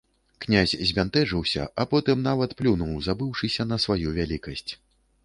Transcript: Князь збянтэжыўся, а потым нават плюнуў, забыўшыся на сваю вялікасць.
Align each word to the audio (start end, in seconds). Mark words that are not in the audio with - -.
Князь 0.45 0.71
збянтэжыўся, 0.91 1.67
а 1.83 1.85
потым 1.91 2.23
нават 2.29 2.55
плюнуў, 2.63 2.97
забыўшыся 3.09 3.69
на 3.73 3.81
сваю 3.85 4.15
вялікасць. 4.17 4.67